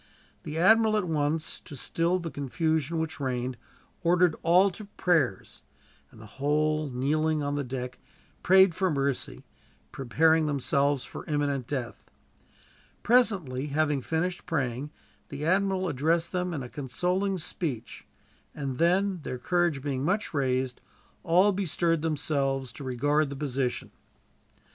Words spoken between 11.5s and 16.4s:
death. Presently, having finished praying, the admiral addressed